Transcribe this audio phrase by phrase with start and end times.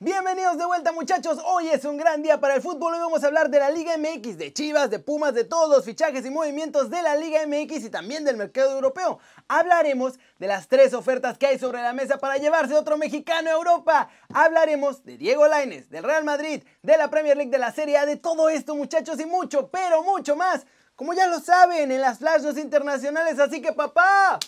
[0.00, 3.26] Bienvenidos de vuelta muchachos, hoy es un gran día para el fútbol, hoy vamos a
[3.26, 6.88] hablar de la Liga MX, de Chivas, de Pumas, de todos los fichajes y movimientos
[6.88, 9.18] de la Liga MX y también del mercado europeo.
[9.48, 13.54] Hablaremos de las tres ofertas que hay sobre la mesa para llevarse otro mexicano a
[13.54, 14.08] Europa.
[14.32, 18.06] Hablaremos de Diego Lainez, del Real Madrid, de la Premier League, de la Serie A,
[18.06, 22.18] de todo esto muchachos y mucho, pero mucho más, como ya lo saben, en las
[22.18, 24.38] flashes internacionales, así que papá,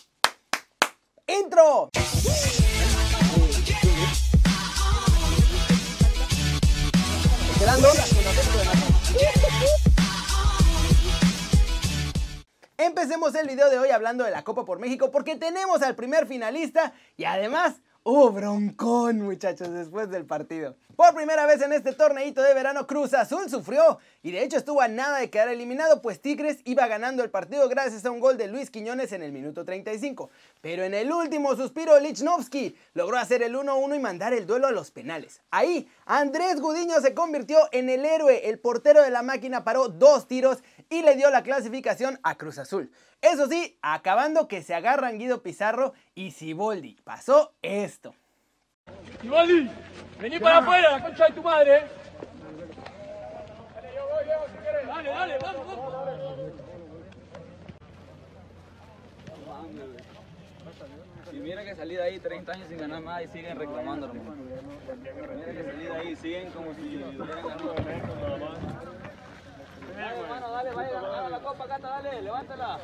[1.27, 1.89] intro.
[12.77, 16.25] Empecemos el video de hoy hablando de la Copa por México porque tenemos al primer
[16.25, 20.75] finalista y además Hubo broncón, muchachos, después del partido.
[20.95, 24.81] Por primera vez en este torneito de verano, Cruz Azul sufrió y de hecho estuvo
[24.81, 28.39] a nada de quedar eliminado, pues Tigres iba ganando el partido gracias a un gol
[28.39, 30.31] de Luis Quiñones en el minuto 35.
[30.61, 34.71] Pero en el último suspiro, Lichnowsky logró hacer el 1-1 y mandar el duelo a
[34.71, 35.41] los penales.
[35.51, 38.49] Ahí, Andrés Gudiño se convirtió en el héroe.
[38.49, 42.57] El portero de la máquina paró dos tiros y le dio la clasificación a Cruz
[42.57, 42.91] Azul.
[43.21, 46.97] Eso sí, acabando que se agarran Guido Pizarro y Siboldi.
[47.03, 48.15] Pasó esto.
[49.21, 49.69] Siboldi,
[50.19, 51.83] vení para afuera, la concha de tu madre.
[54.87, 55.91] Dale, dale, vamos, vamos.
[61.31, 64.35] Y mira que salí de ahí 30 años sin ganar nada y siguen reclamando, hermano.
[64.35, 67.75] Mira que salí de ahí, siguen como si hubieran ganado.
[69.95, 72.79] Dale, hermano, dale, vaya, agarra la copa, Cata, dale, levántala.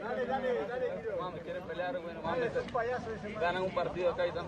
[0.00, 2.40] Dale, dale, dale, Mami, quieren pelear, bueno, mami.
[3.40, 4.46] Ganan un partido acá y están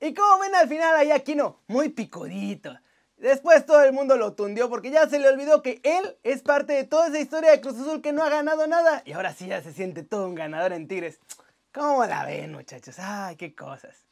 [0.00, 2.78] Y como ven al final ahí Aquino, muy picudito.
[3.16, 6.74] Después todo el mundo lo tundió porque ya se le olvidó que él es parte
[6.74, 9.02] de toda esa historia de Cruz Azul que no ha ganado nada.
[9.04, 11.18] Y ahora sí ya se siente todo un ganador en Tigres.
[11.72, 12.96] ¿Cómo la ven muchachos?
[12.98, 14.05] Ay, qué cosas.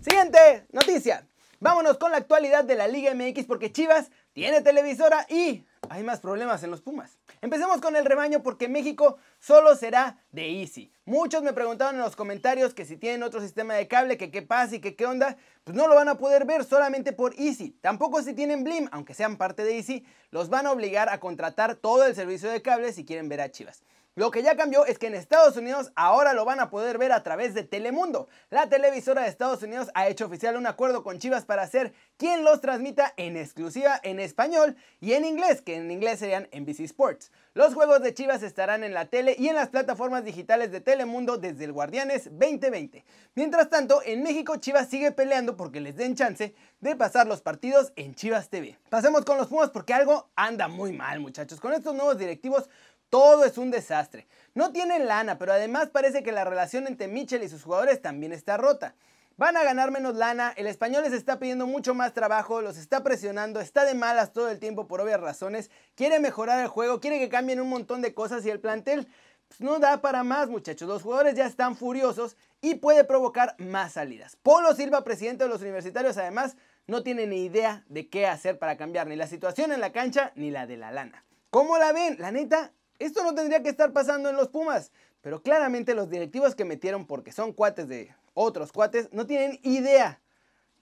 [0.00, 1.26] Siguiente noticia.
[1.58, 6.20] Vámonos con la actualidad de la Liga MX porque Chivas tiene televisora y hay más
[6.20, 7.18] problemas en los Pumas.
[7.40, 10.92] Empecemos con el rebaño porque México solo será de Easy.
[11.04, 14.42] Muchos me preguntaron en los comentarios que si tienen otro sistema de cable, que qué
[14.42, 15.36] pasa y que qué onda.
[15.64, 17.72] Pues no lo van a poder ver solamente por Easy.
[17.80, 21.74] Tampoco si tienen Blim, aunque sean parte de Easy, los van a obligar a contratar
[21.74, 23.82] todo el servicio de cable si quieren ver a Chivas.
[24.18, 27.12] Lo que ya cambió es que en Estados Unidos ahora lo van a poder ver
[27.12, 28.28] a través de Telemundo.
[28.50, 32.42] La televisora de Estados Unidos ha hecho oficial un acuerdo con Chivas para ser quien
[32.42, 37.30] los transmita en exclusiva en español y en inglés, que en inglés serían NBC Sports.
[37.54, 41.38] Los juegos de Chivas estarán en la tele y en las plataformas digitales de Telemundo
[41.38, 43.04] desde el Guardianes 2020.
[43.36, 47.92] Mientras tanto, en México Chivas sigue peleando porque les den chance de pasar los partidos
[47.94, 48.80] en Chivas TV.
[48.90, 51.60] Pasemos con los Pumas porque algo anda muy mal, muchachos.
[51.60, 52.68] Con estos nuevos directivos
[53.10, 54.26] todo es un desastre.
[54.54, 58.32] No tienen lana, pero además parece que la relación entre Mitchell y sus jugadores también
[58.32, 58.94] está rota.
[59.36, 63.04] Van a ganar menos lana, el español les está pidiendo mucho más trabajo, los está
[63.04, 67.20] presionando, está de malas todo el tiempo por obvias razones, quiere mejorar el juego, quiere
[67.20, 69.06] que cambien un montón de cosas y el plantel
[69.46, 73.92] pues, no da para más muchachos, los jugadores ya están furiosos y puede provocar más
[73.92, 74.34] salidas.
[74.42, 76.56] Polo Silva, presidente de los universitarios, además
[76.88, 80.32] no tiene ni idea de qué hacer para cambiar ni la situación en la cancha
[80.34, 81.24] ni la de la lana.
[81.50, 82.16] ¿Cómo la ven?
[82.18, 86.54] La neta, esto no tendría que estar pasando en los Pumas, pero claramente los directivos
[86.54, 90.20] que metieron porque son cuates de otros cuates no tienen idea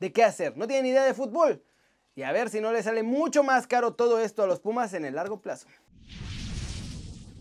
[0.00, 1.62] de qué hacer, no tienen idea de fútbol.
[2.14, 4.94] Y a ver si no les sale mucho más caro todo esto a los Pumas
[4.94, 5.66] en el largo plazo.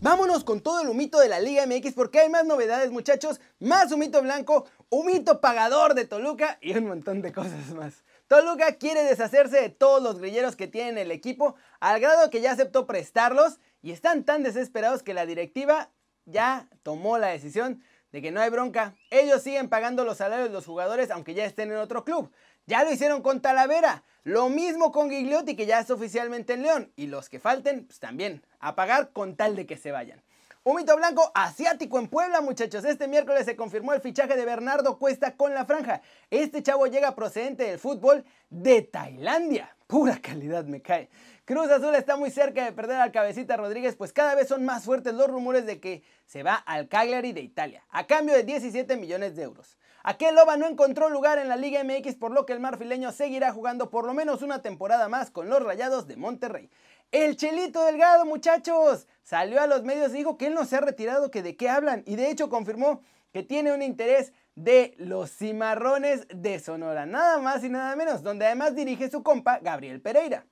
[0.02, 3.90] Vámonos con todo el humito de la Liga MX porque hay más novedades muchachos, más
[3.90, 8.04] humito blanco, humito pagador de Toluca y un montón de cosas más.
[8.28, 12.52] Toluca quiere deshacerse de todos los grilleros que tiene el equipo al grado que ya
[12.52, 15.90] aceptó prestarlos y están tan desesperados que la directiva
[16.24, 17.82] ya tomó la decisión
[18.12, 18.94] de que no hay bronca.
[19.10, 22.30] Ellos siguen pagando los salarios de los jugadores aunque ya estén en otro club.
[22.66, 24.02] Ya lo hicieron con Talavera.
[24.24, 26.92] Lo mismo con Gigliotti que ya es oficialmente en León.
[26.96, 30.22] Y los que falten, pues también a pagar con tal de que se vayan.
[30.64, 32.84] Un mito blanco asiático en Puebla, muchachos.
[32.84, 36.02] Este miércoles se confirmó el fichaje de Bernardo Cuesta con la franja.
[36.28, 39.76] Este chavo llega procedente del fútbol de Tailandia.
[39.86, 41.08] Pura calidad me cae.
[41.46, 44.82] Cruz Azul está muy cerca de perder al cabecita Rodríguez, pues cada vez son más
[44.82, 48.96] fuertes los rumores de que se va al Cagliari de Italia, a cambio de 17
[48.96, 49.78] millones de euros.
[50.02, 53.52] Aquel Loba no encontró lugar en la Liga MX, por lo que el marfileño seguirá
[53.52, 56.68] jugando por lo menos una temporada más con los Rayados de Monterrey.
[57.12, 60.80] El Chelito Delgado, muchachos, salió a los medios y dijo que él no se ha
[60.80, 63.02] retirado, que de qué hablan, y de hecho confirmó
[63.32, 68.46] que tiene un interés de los cimarrones de Sonora, nada más y nada menos, donde
[68.46, 70.44] además dirige su compa Gabriel Pereira.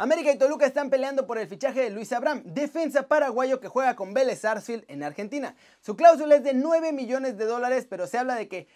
[0.00, 3.96] América y Toluca están peleando por el fichaje de Luis Abraham, defensa paraguayo que juega
[3.96, 5.54] con Vélez Sarsfield en Argentina.
[5.82, 8.66] Su cláusula es de 9 millones de dólares, pero se habla de que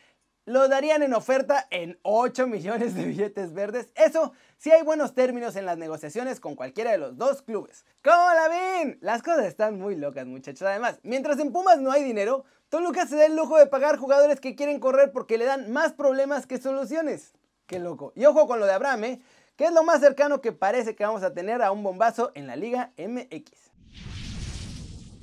[0.45, 3.91] lo darían en oferta en 8 millones de billetes verdes.
[3.95, 7.87] Eso si hay buenos términos en las negociaciones con cualquiera de los dos clubes.
[8.03, 8.99] ¿Cómo la ven?
[9.01, 10.69] Las cosas están muy locas, muchachos.
[10.69, 14.41] Además, mientras en Pumas no hay dinero, Toluca se da el lujo de pagar jugadores
[14.41, 17.33] que quieren correr porque le dan más problemas que soluciones.
[17.67, 18.13] Qué loco.
[18.15, 19.21] Y ojo con lo de Abraham, ¿eh?
[19.57, 22.47] Que es lo más cercano que parece que vamos a tener a un bombazo en
[22.47, 23.51] la Liga MX.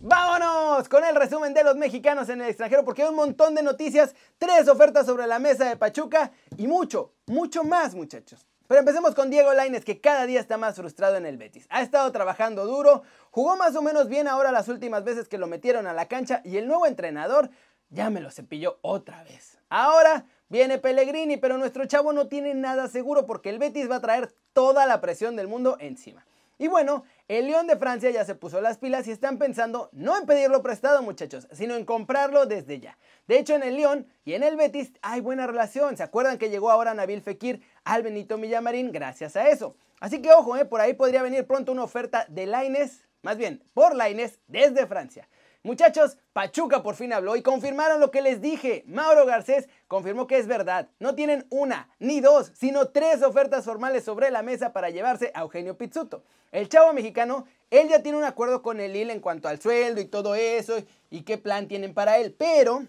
[0.04, 3.62] Vámonos con el resumen de los mexicanos en el extranjero porque hay un montón de
[3.62, 8.48] noticias, tres ofertas sobre la mesa de Pachuca y mucho, mucho más muchachos.
[8.68, 11.68] Pero empecemos con Diego Laines que cada día está más frustrado en el Betis.
[11.70, 15.46] Ha estado trabajando duro, jugó más o menos bien ahora las últimas veces que lo
[15.46, 17.50] metieron a la cancha y el nuevo entrenador
[17.92, 19.60] ya me lo cepilló otra vez.
[19.70, 24.02] Ahora viene Pellegrini, pero nuestro chavo no tiene nada seguro porque el Betis va a
[24.02, 26.26] traer toda la presión del mundo encima.
[26.58, 30.16] Y bueno, el León de Francia ya se puso las pilas y están pensando no
[30.16, 32.98] en pedirlo prestado, muchachos, sino en comprarlo desde ya.
[33.28, 35.98] De hecho, en el León y en el Betis hay buena relación.
[35.98, 39.76] ¿Se acuerdan que llegó ahora Nabil Fekir al Benito Millamarín gracias a eso?
[40.00, 43.64] Así que ojo, eh, por ahí podría venir pronto una oferta de Laines, más bien
[43.74, 45.28] por Laines desde Francia.
[45.64, 48.84] Muchachos, Pachuca por fin habló y confirmaron lo que les dije.
[48.88, 50.90] Mauro Garcés confirmó que es verdad.
[51.00, 55.42] No tienen una, ni dos, sino tres ofertas formales sobre la mesa para llevarse a
[55.42, 56.24] Eugenio Pizzuto.
[56.52, 60.02] El chavo mexicano, él ya tiene un acuerdo con el IL en cuanto al sueldo
[60.02, 60.82] y todo eso
[61.12, 62.88] y qué plan tienen para él, pero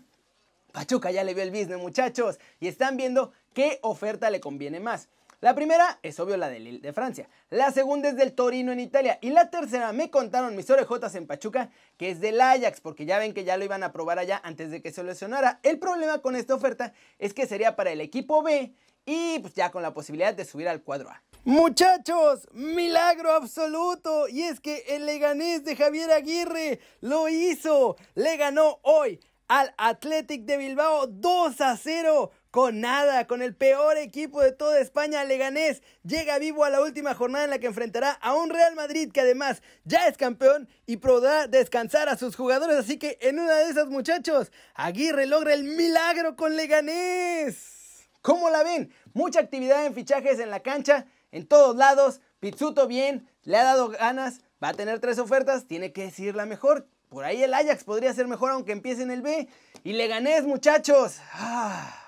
[0.72, 5.10] Pachuca ya le vio el business, muchachos, y están viendo qué oferta le conviene más.
[5.42, 8.78] La primera es obvio la de Lille de Francia, la segunda es del Torino en
[8.78, 13.06] Italia y la tercera me contaron mis orejotas en Pachuca que es del Ajax porque
[13.06, 15.58] ya ven que ya lo iban a probar allá antes de que se lesionara.
[15.64, 18.72] El problema con esta oferta es que sería para el equipo B
[19.04, 21.20] y pues ya con la posibilidad de subir al cuadro A.
[21.42, 24.28] Muchachos, milagro absoluto.
[24.28, 27.96] Y es que el Leganés de Javier Aguirre lo hizo.
[28.14, 29.18] Le ganó hoy
[29.48, 34.78] al Athletic de Bilbao 2 a 0 con nada, con el peor equipo de toda
[34.78, 38.74] España, Leganés llega vivo a la última jornada en la que enfrentará a un Real
[38.74, 42.76] Madrid que además ya es campeón y podrá descansar a sus jugadores.
[42.76, 48.06] Así que en una de esas muchachos, Aguirre logra el milagro con Leganés.
[48.20, 48.92] ¿Cómo la ven?
[49.14, 52.20] Mucha actividad en fichajes en la cancha, en todos lados.
[52.38, 56.44] Pizzuto bien, le ha dado ganas, va a tener tres ofertas, tiene que decir la
[56.44, 56.86] mejor.
[57.08, 59.48] Por ahí el Ajax podría ser mejor aunque empiece en el B.
[59.84, 61.16] Y Leganés, muchachos.
[61.32, 62.01] Ah.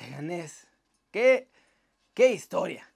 [0.00, 0.66] Leganés.
[1.10, 1.48] ¿Qué,
[2.14, 2.93] qué historia?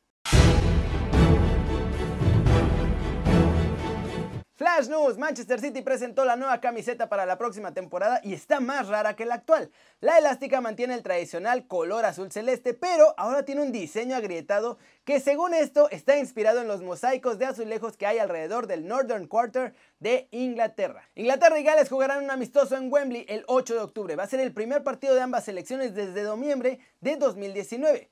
[4.59, 8.89] Flash News, Manchester City presentó la nueva camiseta para la próxima temporada y está más
[8.89, 9.71] rara que la actual.
[10.01, 15.21] La elástica mantiene el tradicional color azul celeste, pero ahora tiene un diseño agrietado que
[15.21, 19.75] según esto está inspirado en los mosaicos de azulejos que hay alrededor del Northern Quarter
[20.01, 21.09] de Inglaterra.
[21.15, 24.17] Inglaterra y Gales jugarán un amistoso en Wembley el 8 de octubre.
[24.17, 28.11] Va a ser el primer partido de ambas selecciones desde noviembre de 2019.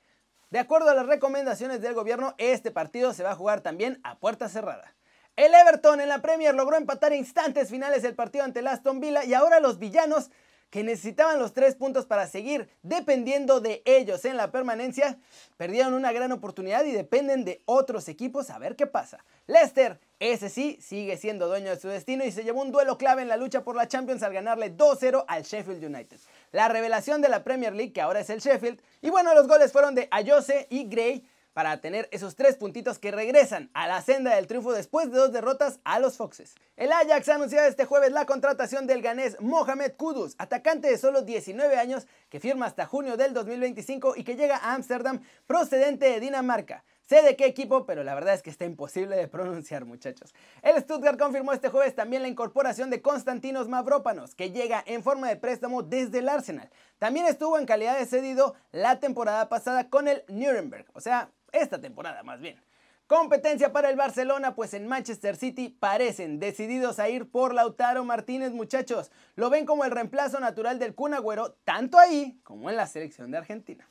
[0.49, 4.17] De acuerdo a las recomendaciones del gobierno, este partido se va a jugar también a
[4.17, 4.93] puerta cerrada.
[5.37, 9.23] El Everton en la Premier logró empatar instantes finales el partido ante el Aston Villa
[9.23, 10.31] y ahora los villanos
[10.71, 15.19] que necesitaban los tres puntos para seguir dependiendo de ellos en la permanencia,
[15.55, 19.23] perdieron una gran oportunidad y dependen de otros equipos a ver qué pasa.
[19.45, 23.21] Leicester, ese sí, sigue siendo dueño de su destino y se llevó un duelo clave
[23.21, 26.17] en la lucha por la Champions al ganarle 2-0 al Sheffield United.
[26.51, 29.71] La revelación de la Premier League, que ahora es el Sheffield, y bueno, los goles
[29.71, 34.35] fueron de Ayose y Gray, para tener esos tres puntitos que regresan a la senda
[34.35, 36.53] del triunfo después de dos derrotas a los Foxes.
[36.75, 41.23] El Ajax ha anunciado este jueves la contratación del ganés Mohamed Kudus, atacante de solo
[41.23, 46.19] 19 años que firma hasta junio del 2025 y que llega a Ámsterdam procedente de
[46.19, 46.83] Dinamarca.
[47.07, 50.35] Sé de qué equipo, pero la verdad es que está imposible de pronunciar, muchachos.
[50.61, 55.29] El Stuttgart confirmó este jueves también la incorporación de Konstantinos Mavropanos, que llega en forma
[55.29, 56.69] de préstamo desde el Arsenal.
[56.99, 61.79] También estuvo en calidad de cedido la temporada pasada con el Nuremberg, o sea, esta
[61.79, 62.61] temporada más bien.
[63.07, 68.51] Competencia para el Barcelona, pues en Manchester City parecen decididos a ir por Lautaro Martínez,
[68.51, 69.11] muchachos.
[69.37, 73.31] Lo ven como el reemplazo natural del Kun Agüero, tanto ahí como en la selección
[73.31, 73.87] de Argentina.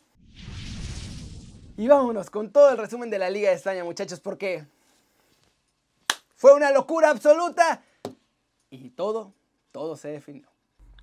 [1.79, 4.67] Y vámonos con todo el resumen de la Liga de España, muchachos, porque
[6.35, 7.83] fue una locura absoluta
[8.71, 9.35] y todo,
[9.73, 10.49] todo se definió.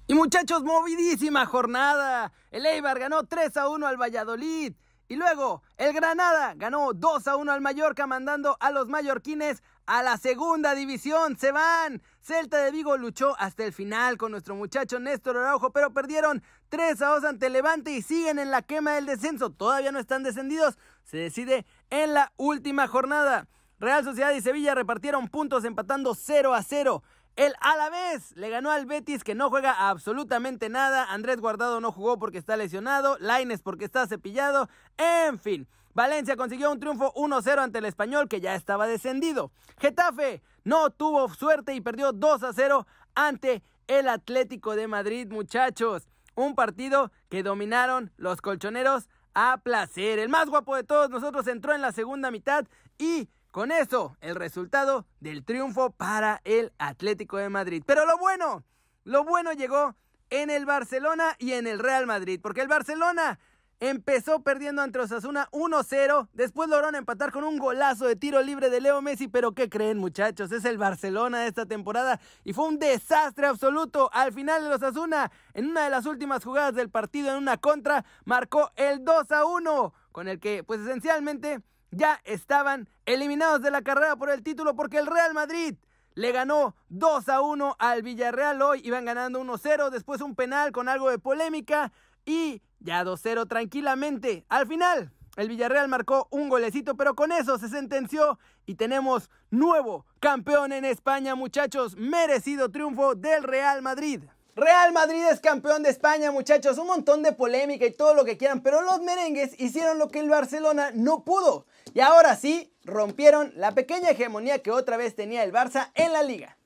[0.07, 2.33] Y muchachos, movidísima jornada.
[2.49, 4.73] El Eibar ganó 3 a 1 al Valladolid.
[5.07, 10.01] Y luego, el Granada ganó 2 a 1 al Mallorca, mandando a los mallorquines a
[10.01, 11.37] la segunda división.
[11.37, 12.01] Se van.
[12.21, 17.01] Celta de Vigo luchó hasta el final con nuestro muchacho Néstor Araujo, pero perdieron 3
[17.01, 19.49] a 2 ante Levante y siguen en la quema del descenso.
[19.49, 20.77] Todavía no están descendidos.
[21.03, 23.47] Se decide en la última jornada.
[23.79, 27.03] Real Sociedad y Sevilla repartieron puntos empatando 0 a 0.
[27.35, 31.05] El Alavés le ganó al Betis que no juega absolutamente nada.
[31.11, 33.17] Andrés Guardado no jugó porque está lesionado.
[33.19, 34.69] Laines porque está cepillado.
[34.97, 35.67] En fin.
[35.95, 39.51] Valencia consiguió un triunfo 1-0 ante el español que ya estaba descendido.
[39.79, 42.85] Getafe no tuvo suerte y perdió 2-0
[43.15, 46.07] ante el Atlético de Madrid, muchachos.
[46.35, 50.19] Un partido que dominaron los colchoneros a placer.
[50.19, 52.65] El más guapo de todos nosotros entró en la segunda mitad
[52.97, 57.83] y con eso el resultado del triunfo para el Atlético de Madrid.
[57.85, 58.63] Pero lo bueno,
[59.03, 59.95] lo bueno llegó
[60.31, 63.39] en el Barcelona y en el Real Madrid, porque el Barcelona
[63.79, 66.29] Empezó perdiendo ante Osasuna 1-0.
[66.31, 69.27] Después lograron empatar con un golazo de tiro libre de Leo Messi.
[69.27, 70.53] Pero ¿qué creen, muchachos?
[70.53, 72.21] Es el Barcelona de esta temporada.
[72.45, 74.09] Y fue un desastre absoluto.
[74.13, 78.05] Al final, el Osasuna, en una de las últimas jugadas del partido, en una contra,
[78.23, 79.91] marcó el 2-1.
[80.13, 81.59] Con el que, pues esencialmente,
[81.95, 84.75] ya estaban eliminados de la carrera por el título.
[84.75, 85.75] Porque el Real Madrid
[86.15, 88.81] le ganó 2 1 al Villarreal hoy.
[88.83, 89.89] Iban ganando 1-0.
[89.89, 91.91] Después un penal con algo de polémica.
[92.25, 94.45] Y ya 2-0 tranquilamente.
[94.49, 100.05] Al final, el Villarreal marcó un golecito, pero con eso se sentenció y tenemos nuevo
[100.19, 101.95] campeón en España, muchachos.
[101.97, 104.23] Merecido triunfo del Real Madrid.
[104.55, 106.77] Real Madrid es campeón de España, muchachos.
[106.77, 110.19] Un montón de polémica y todo lo que quieran, pero los merengues hicieron lo que
[110.19, 111.65] el Barcelona no pudo.
[111.93, 116.23] Y ahora sí, rompieron la pequeña hegemonía que otra vez tenía el Barça en la
[116.23, 116.57] liga.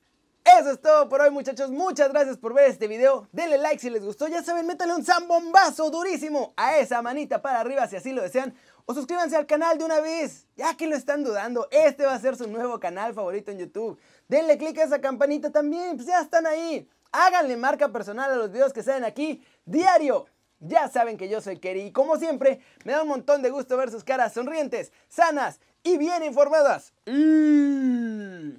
[0.58, 3.90] Eso es todo por hoy muchachos, muchas gracias por ver este video, denle like si
[3.90, 8.14] les gustó, ya saben, métanle un zambombazo durísimo a esa manita para arriba si así
[8.14, 8.56] lo desean,
[8.86, 12.20] o suscríbanse al canal de una vez, ya que lo están dudando, este va a
[12.22, 16.22] ser su nuevo canal favorito en YouTube, denle click a esa campanita también, pues ya
[16.22, 20.28] están ahí, háganle marca personal a los videos que salen aquí diario.
[20.60, 23.78] Ya saben que yo soy Kerry y como siempre me da un montón de gusto
[23.78, 26.94] ver sus caras sonrientes, sanas y bien informadas.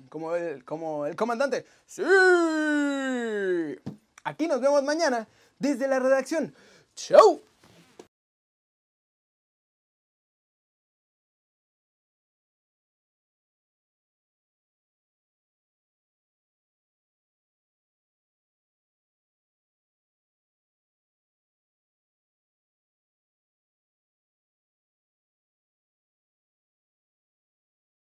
[0.08, 1.66] Como el, como el comandante.
[1.86, 2.02] Sí.
[4.24, 5.26] Aquí nos vemos mañana
[5.58, 6.54] desde la redacción.
[6.94, 7.40] ¡Chau!